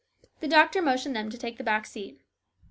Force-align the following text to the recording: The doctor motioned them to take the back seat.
The 0.39 0.47
doctor 0.47 0.81
motioned 0.81 1.15
them 1.15 1.29
to 1.29 1.37
take 1.37 1.57
the 1.59 1.63
back 1.63 1.85
seat. 1.85 2.19